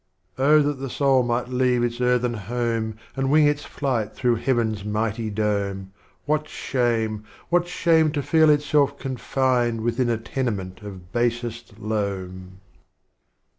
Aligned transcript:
Oh 0.39 0.63
that 0.63 0.79
the 0.79 0.89
Soul 0.89 1.21
might 1.21 1.47
leave 1.49 1.83
ils 1.83 2.01
Earthen 2.01 2.33
Home 2.33 2.95
And 3.15 3.29
wing 3.29 3.45
its 3.45 3.63
Flight 3.65 4.13
through 4.15 4.37
Heaven's 4.37 4.83
Mighty 4.83 5.29
Dome, 5.29 5.91
What 6.25 6.49
Shame, 6.49 7.23
what 7.49 7.67
Shame, 7.67 8.11
to 8.13 8.23
feel 8.23 8.49
itself 8.49 8.97
confined 8.97 9.81
Within 9.81 10.09
a 10.09 10.17
tenement 10.17 10.81
of 10.81 11.11
Basest 11.11 11.77
Loam. 11.77 12.61